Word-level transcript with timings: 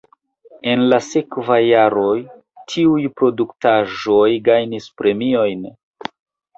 En 0.69 0.85
la 0.93 0.97
sekvaj 1.07 1.57
jaroj 1.65 2.15
tiuj 2.73 3.05
produktaĵoj 3.21 4.27
gajnis 4.53 4.93
premiojn. 5.01 5.67